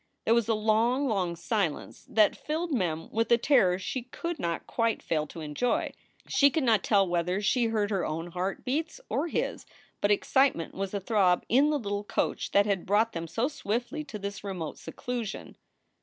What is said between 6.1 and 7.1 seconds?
She could not tell